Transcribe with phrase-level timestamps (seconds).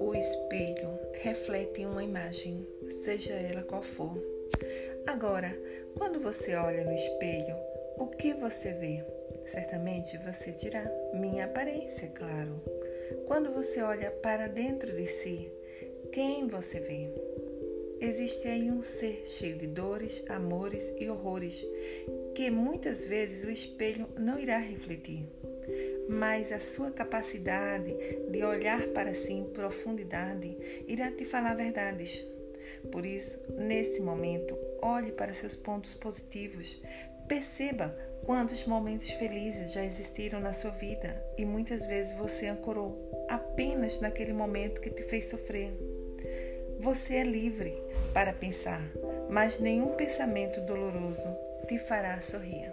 [0.00, 2.64] O espelho reflete uma imagem,
[3.02, 4.16] seja ela qual for.
[5.06, 5.56] Agora,
[5.96, 7.56] quando você olha no espelho,
[7.98, 9.04] o que você vê?
[9.46, 12.62] Certamente você dirá: minha aparência, claro.
[13.26, 15.50] Quando você olha para dentro de si,
[16.12, 17.10] quem você vê?
[18.00, 21.64] Existe aí um ser cheio de dores, amores e horrores
[22.34, 25.26] que muitas vezes o espelho não irá refletir,
[26.08, 27.94] mas a sua capacidade
[28.30, 32.26] de olhar para si em profundidade irá te falar verdades.
[32.90, 36.82] Por isso, nesse momento, olhe para seus pontos positivos,
[37.28, 44.00] perceba quantos momentos felizes já existiram na sua vida e muitas vezes você ancorou apenas
[44.00, 45.72] naquele momento que te fez sofrer.
[46.80, 47.80] Você é livre
[48.12, 48.82] para pensar,
[49.30, 51.36] mas nenhum pensamento doloroso
[51.68, 52.70] te fará sorrir.